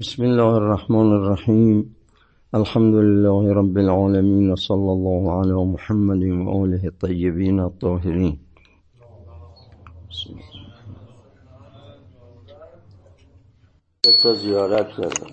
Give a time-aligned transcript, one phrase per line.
[0.00, 1.94] بسم الله الرحمن الرحيم
[2.54, 8.38] الحمد لله رب العالمين وصلى الله على محمد وآله الطيبين الطاهرين
[14.22, 15.32] تا زیارت دارم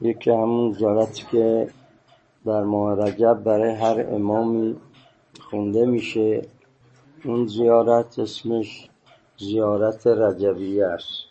[0.00, 1.68] یکی همون زیارتی که
[2.46, 4.76] در ماه رجب برای هر امامی
[5.40, 6.42] خونده میشه.
[7.24, 8.88] اون زیارت اسمش
[9.38, 11.24] زیارت رجبیه است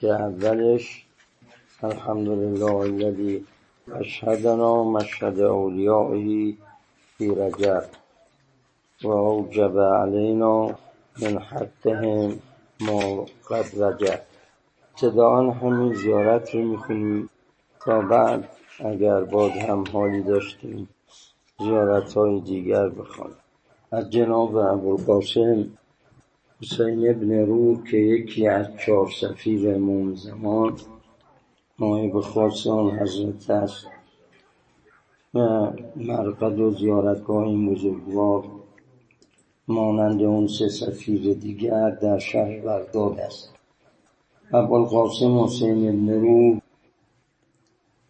[0.00, 1.06] که اولش
[1.84, 3.44] الحمد لله الذي
[3.92, 6.54] اشهدنا مشهد اولیائه
[7.16, 7.84] فی رجب
[9.04, 10.66] و اوجب علینا
[11.22, 12.38] من حقهم
[12.80, 14.20] ما قد رجب.
[14.90, 17.28] ابتداعا همین زیارت رو می‌خونیم
[17.84, 18.48] تا بعد
[18.84, 20.88] اگر باز هم حالی داشتیم
[21.58, 23.36] زیارت های دیگر بخوانیم.
[23.92, 25.66] از جناب ابوالقاسم
[26.62, 30.76] حسین ابن روح که یکی از چهار سفیر امام زمان
[31.82, 33.86] نایب خاص آن حضرت است
[35.34, 35.38] و
[35.96, 38.44] مرقد و زیارتگاه این بزرگوار
[39.68, 43.54] مانند اون سه سفیر دیگر در شهر بغداد است.
[44.52, 46.60] ابوالقاسم حسین ابن روح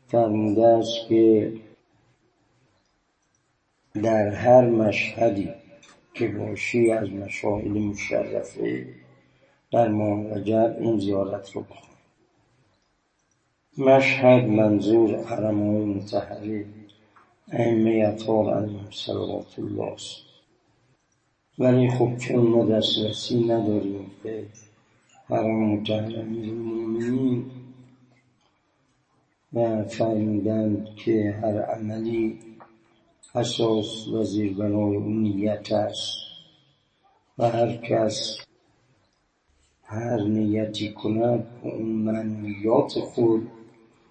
[0.07, 1.53] فرموده است که
[3.95, 5.49] در هر مشهدی
[6.15, 8.87] که باشی از مشاهد مشرفه
[9.73, 11.65] در ماه رجب این زیارت رو
[13.79, 16.65] مشهد منظور حرم های متحره
[17.53, 20.17] ائمه اطهار علیهم صلوات الله است
[21.59, 24.47] ولی خب چون ما دسترسی نداریم به
[25.29, 27.51] حرم متحر المؤمنین
[29.53, 32.39] و فرمودند که هر عملی
[33.35, 36.17] اساس و زیربنای اون نیت است
[37.39, 38.39] و هر کس
[39.85, 43.49] هر نیتی کند اون منویات خود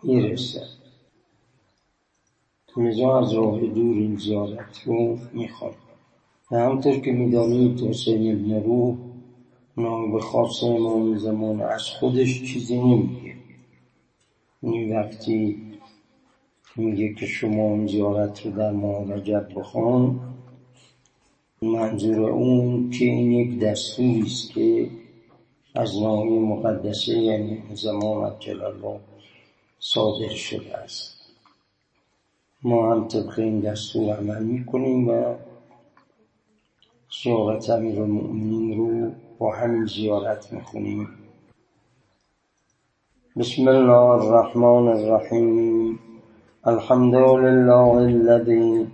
[0.03, 0.67] می‌رسد
[2.77, 5.75] لذا از راه دور این زیارت رو می‌خواد.
[6.51, 8.95] و همطور که می‌دانید حسین ابن روح
[9.77, 13.35] نایب خاص امام زمان از خودش چیزی نمیگه.
[14.61, 15.61] این وقتی
[16.75, 20.19] میگه که شما اون زیارت رو در ماه رجب بخوان
[21.61, 24.89] منظور اون که این یک دستوری است که
[25.75, 28.99] از نامی مقدسه یعنی زمان الله
[29.83, 31.17] صادر شده است.
[32.63, 35.35] ما هم طبق این دستور عمل می‌کنیم و
[37.23, 41.09] زیارت امیر المؤمنین رو با همین زیارت می‌خونیم.
[43.37, 45.99] بسم الله الرحمن الرحیم.
[46.63, 48.87] الحمد لله الذي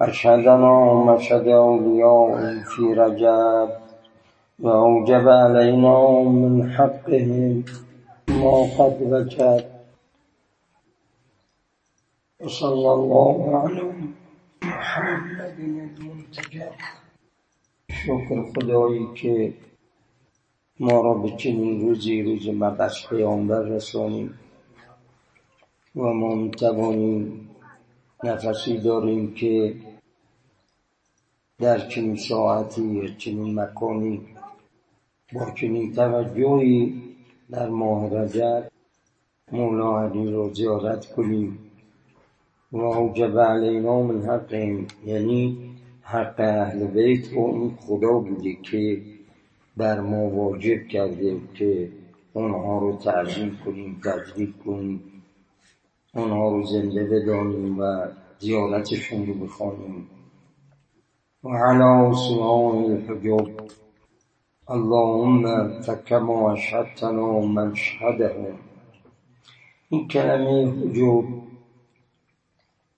[0.00, 3.68] اشهدنا مشهد اولیاء فی رجب
[4.58, 7.64] و اوجب علینا من حقهم
[8.28, 9.73] ما قد وجد
[12.44, 13.82] وصلى الله على
[14.62, 16.72] محمد المنتجب
[17.90, 19.54] شکر خدایی که
[20.80, 24.38] ما را به چنین روزی روز مبعث پیامبر رسانیم
[25.96, 27.50] و ما می‌توانیم
[28.24, 29.74] نفسی داریم که
[31.58, 34.20] در چنین ساعتی یا چنین مکانی
[35.32, 37.02] با چنین توجهی
[37.50, 38.70] در ماه رجب
[39.52, 41.58] مولا علی را زیارت کنیم.
[42.74, 45.58] و اوجب علینا من حقهم یعنی
[46.02, 49.02] حق اهل بیت و اون خدا بوده که
[49.76, 51.88] بر ما واجب کرده که
[52.32, 55.00] اونها رو تعظیم کنیم تجدید کنیم.
[56.14, 58.06] اونها رو زنده بدانیم و
[58.38, 60.06] زیارتشون رو بخوانیم.
[61.44, 63.50] و علی سنان الحجاب.
[64.68, 68.58] اللهم فکما اشهدتنا منشهدهم
[69.88, 71.24] این کلمه حجاب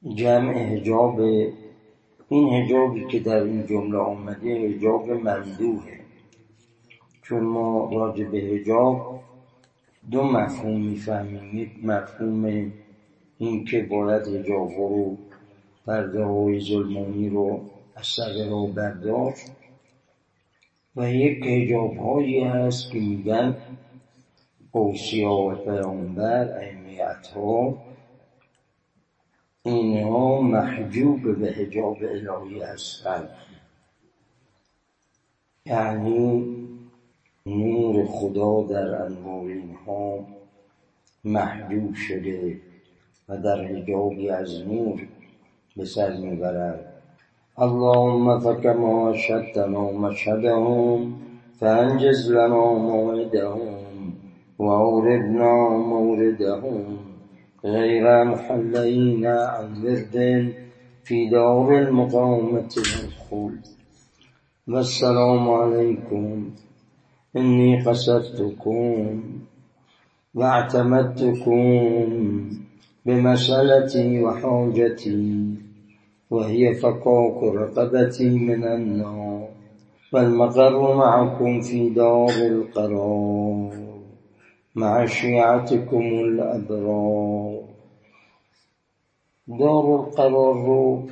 [0.04, 1.20] جمع حجاب
[2.28, 5.82] این حجابی که در این جمله آمده حجاب مندوه
[7.22, 9.20] چون ما راجع به حجاب
[10.10, 11.58] دو مفهوم می‌فهمیم.
[11.58, 12.72] یک مفهوم
[13.38, 15.16] این که باید حجاب رو
[15.86, 17.60] پرده های ظلمانی رو
[17.94, 19.50] از سر رو برداشت
[20.96, 23.56] و یک حجاب هایی هست که میگن
[24.72, 27.78] اوسیا و پیامبر اهمیت ها
[29.66, 33.28] اینها محجوب به حجاب الهی هستند.
[35.66, 36.44] یعنی
[37.46, 40.18] نور خدا در انوار اینها
[41.24, 42.60] محجوب شده
[43.28, 45.08] و در حجابی از نور
[45.76, 46.92] به سر می‌برد
[47.58, 51.14] اللهم فكما شدنا مشهدهم
[51.60, 54.12] فانجز لنا موعدهم
[54.58, 56.98] واوردنا موردهم.
[57.64, 60.54] غير محلين عن ورد
[61.04, 63.66] في دار المقامة والخلد
[64.68, 66.50] والسلام عليكم.
[67.36, 69.22] إني قصدتكم
[70.34, 71.60] واعتمدتكم
[73.06, 75.54] بمسألتي وحاجتي
[76.30, 79.48] وهي فقاك رقبتي من النار
[80.12, 83.95] والمقر معكم في دار القرار.
[84.76, 87.62] مع شیعتكم الابرار.
[89.60, 91.06] دار القرار رو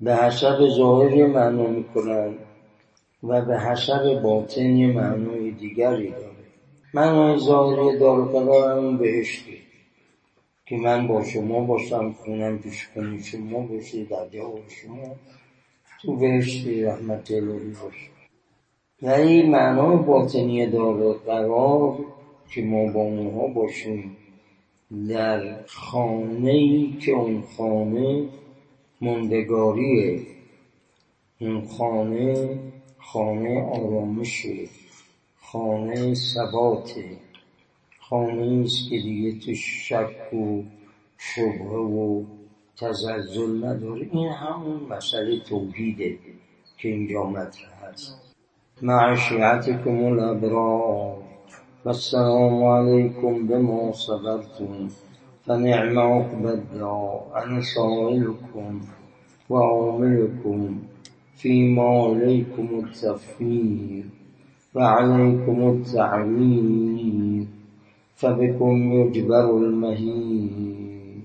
[0.00, 2.34] به حسب ظاهر معنا می‌کنن
[3.22, 6.44] و به حسب باطن معنای دیگری داره.
[6.94, 9.62] معنای ظاهری دار القرار همون بهشتی
[10.66, 15.16] که من با شما باشم خونم پیش کنی شما باشی در جا شما
[16.02, 18.10] تو بهشتی رحمت الهی باشه
[19.02, 21.96] ولی معنای باطنی دار قرار
[22.54, 24.16] که ما با اونها باشیم
[25.08, 28.28] در خانه ای که اون خانه
[29.00, 30.20] مندگاریه
[31.40, 32.58] اون خانه
[32.98, 34.68] خانه آرامشه
[35.52, 37.04] خانه ثباته.
[38.00, 40.62] خانه است که دیگه تو شک و
[41.18, 42.24] شبه و
[42.76, 44.08] تزلزل نداره.
[44.12, 46.18] این همون مسئله توحیده
[46.78, 48.34] که اینجا مطرح هست.
[48.82, 51.31] معشیتکم الابرار.
[51.84, 54.88] والسلام عليكم بما صبرتم
[55.46, 58.80] فنعم عقب الدعاء أنا سائلكم
[59.50, 60.78] وعاملكم
[61.36, 64.04] فيما إليكم التفكير
[64.74, 67.46] وعليكم التعويل
[68.16, 71.22] فبكم يجبر المهين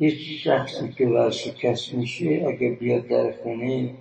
[0.00, 3.94] هیچ شخصی که ورشکست میشه اگه بیاد در خونه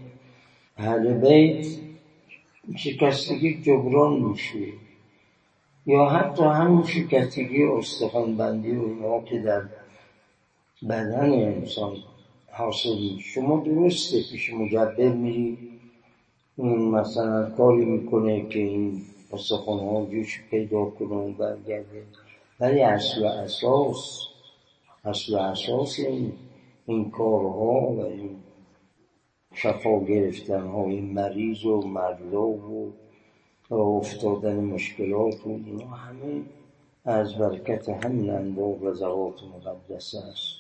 [0.78, 1.68] أهل بیت
[2.76, 4.87] شکستگی جبران میشه.
[5.88, 9.62] یا حتی همون شکستگی استخوان بندی و اینا که در
[10.90, 11.98] بدن انسان
[12.52, 15.58] حاصل شما درسته پیش مجبر میری
[16.92, 19.02] مثلا کاری می‌کنه که این
[19.34, 22.04] استخوان ها جوش پیدا کنه و برگرده.
[22.60, 24.20] ولی اصل اساس
[25.06, 26.34] اصل اساس این,
[26.86, 28.30] این کارها و این
[29.54, 32.94] شفا گرفتن های مریض و مرلا و
[33.70, 36.42] و افتادن مشکلات و اینا همه
[37.06, 40.54] از برکت همین انواع و ذوات مقدسه است.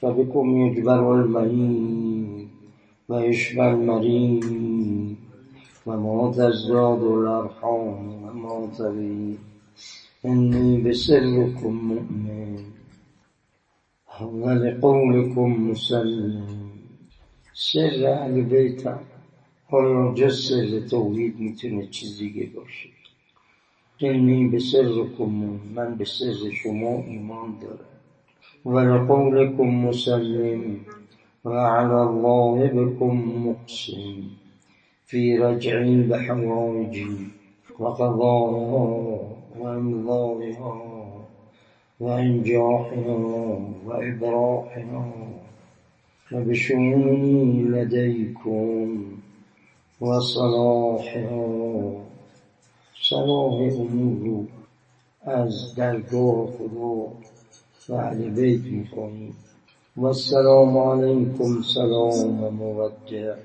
[0.00, 2.48] فبكم يجبر المريض
[3.08, 4.44] ويشبى المريض
[5.86, 9.38] وما تزداد الأرحام و ما وما تبيد
[10.24, 12.58] إني بسركم مؤمن
[14.20, 16.70] و ولقولكم مسلم.
[17.54, 18.98] سر أهل بیتم
[19.70, 22.88] آیا جز سر توحید می‌تونه چیز دیگه باشه.
[23.98, 27.90] اینی به سرکم من به سر شما ایمان دارم.
[28.66, 30.76] و لقولکم مسلم
[31.44, 33.14] و علی الله بكم
[33.48, 34.22] مقسم
[35.04, 37.30] فی رجعی به حوائجی
[37.78, 39.20] و قضائها
[39.56, 40.82] و امضائها
[42.00, 42.04] و
[50.02, 52.04] انجاحها و ابراحها و بشونی لدیکم و صلاحها
[53.02, 54.46] صلاح امور
[55.22, 57.12] از درگاه خدا
[57.88, 59.36] و اهل بیت می‌کنیم
[59.96, 63.36] و السلام علیکم سلام موجه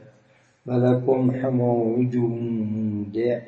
[0.65, 3.41] و لکم حمایج مودع.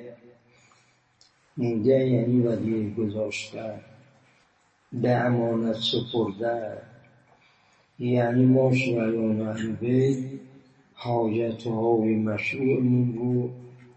[1.57, 3.79] مودع یعنی ودیه گذاشتن.
[4.93, 6.77] به امانت سپردن
[7.99, 10.17] یعنی ما شیعیان اهل بیت
[10.99, 13.49] حاجت های مشروعمون رو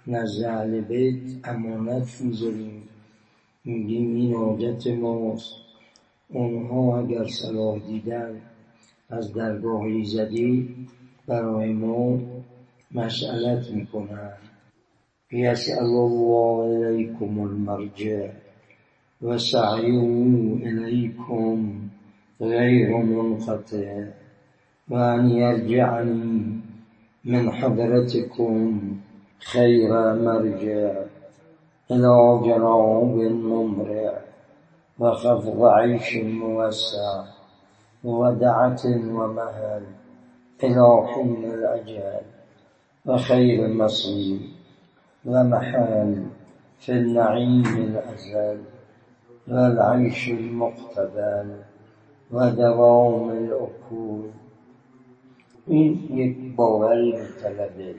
[0.07, 2.83] نزد اهل بیت امانت می‌ذاریم.
[3.65, 5.53] میگیم این حاجت ماست.
[6.29, 8.41] اونها اگر صلاح دیدن
[9.11, 10.75] از درگاه ایزدی
[11.27, 12.19] برای ما
[12.91, 14.33] مسئلت می‌کنن.
[15.33, 18.31] یسأل الله الیکم المرجع
[19.23, 20.01] و سعیو
[20.65, 21.73] الیکم
[22.41, 24.05] غیر منقطع
[24.89, 26.63] و ان یرجعنی
[27.25, 28.81] من حضرتكم
[29.53, 31.03] خير مرجع.
[31.91, 34.21] إلى جناب ممرع.
[34.99, 37.25] وخفض عيش موسع.
[38.05, 39.83] ودعة ومهل.
[40.65, 42.21] إلى حين الأجل.
[43.07, 44.39] وخير مصير
[45.25, 46.27] ومحال
[46.79, 48.63] في النعيم الأزل.
[49.49, 51.57] والعيش المقتبل.
[52.31, 54.31] ودوام الأكول.
[55.71, 57.13] این یک باوری
[57.43, 57.95] طلبه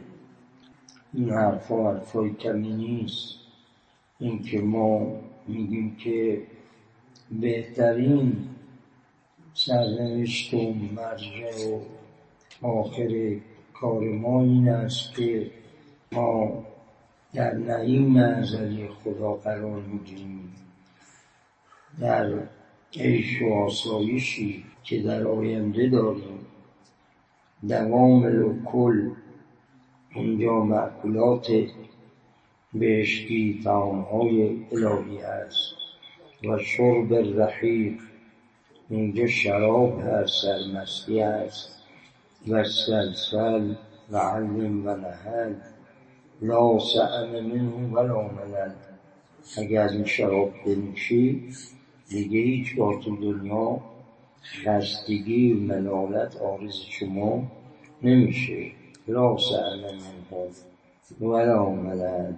[1.13, 3.35] این حرفا حرفای کمی نیست.
[4.19, 5.07] اینکه ما
[5.47, 6.41] میگیم که
[7.31, 8.35] بهترین
[9.53, 11.69] سرنوشت و مرجع
[12.61, 13.35] و آخر
[13.73, 15.51] کار ما این است که
[16.11, 16.63] ما
[17.33, 20.53] در نعیم ازلی خدا قرار می‌گیریم.
[21.99, 22.39] در
[22.93, 26.30] عیش و آسایشی که در آینده داریم.
[27.68, 29.10] دوام کل
[30.15, 31.48] اینجا معقولات
[32.74, 33.62] بهشتی
[34.12, 35.74] های الهی هست
[36.44, 38.00] و شرب رحیق
[38.89, 41.82] اینجا شراب هست سرمستی هست
[42.48, 43.74] و سلسل
[44.12, 45.53] و علم و نهل.
[46.41, 48.72] لا سعم منه ولا ملل.
[49.58, 51.50] اگر از این شراب بنوشی
[52.10, 53.82] دیگه هیچ تو دنیا
[54.51, 57.43] خستگی و ملالت آرز شما
[58.03, 58.72] نمیشه.
[59.08, 60.50] لا سعم منه
[61.22, 62.34] ولا ملل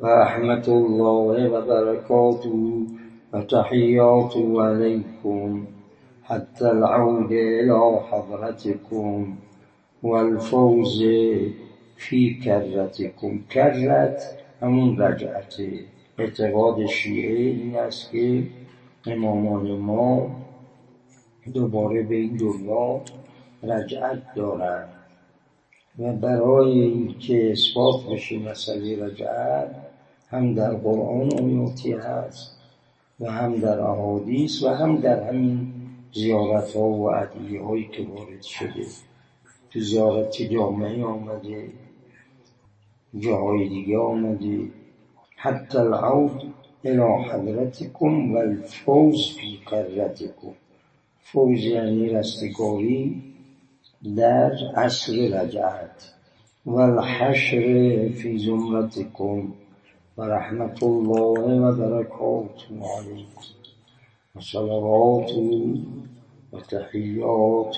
[0.00, 2.50] و رحمت الله و برکاته
[3.32, 5.66] و تحیاته علیکم
[6.22, 9.38] حتى العود إلى حضرتكم
[10.02, 11.02] والفوز
[11.96, 14.22] فی کرتکم کرت
[14.62, 15.70] همون رجعته
[16.18, 18.42] اعتقاد شیعه این است که
[19.06, 20.30] امامان ما
[21.52, 23.00] دوباره به این دنیا
[23.62, 24.88] رجعت دارند
[25.98, 29.76] و برای اینکه اثبات بشه مسئله رجعت
[30.28, 32.58] هم در قرآن آیاتی هست
[33.20, 35.72] و هم در احادیث و هم در همین
[36.12, 38.86] زیارت ها و عدیه هایی که وارد شده.
[39.70, 41.68] تو زیارت جامعه آمده
[43.18, 44.58] جاهای دیگه آمده.
[45.36, 46.42] حتی العود
[46.84, 49.60] الى حضرتکم و الفوز فی
[51.32, 53.22] فوز یعنی رستگاری
[54.16, 56.14] در عصر رجعت.
[56.66, 59.52] و الحشر فی زمرتکم
[60.18, 62.64] و رحمت الله و برکاته
[62.98, 63.40] علیکم.
[64.36, 65.30] و صلوات
[66.52, 67.76] و تحیات.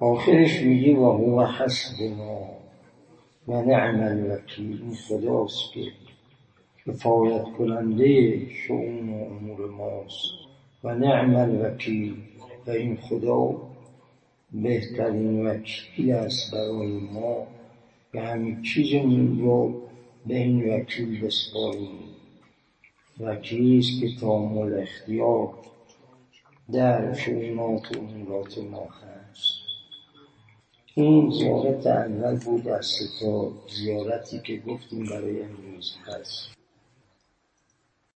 [0.00, 2.40] آخرش میگی و هو حسبنا
[3.48, 4.82] و نعم الوکیل.
[4.82, 5.80] این خداست که
[6.86, 10.45] کفایت کننده شعون و امور ماست.
[10.86, 12.16] و نعم الوکیل
[12.66, 13.54] و این خدا
[14.52, 17.46] بهترین وکیل است برای ما
[18.12, 19.82] که همین چیزمون رو
[20.26, 21.98] به این وکیل بسپاریم.
[23.20, 25.54] وکیلی است که تامل اختیار
[26.72, 29.58] در و امورات ما هست.
[30.94, 36.55] این زیارت اول بود از تا زیارتی که گفتیم برای امروز هست.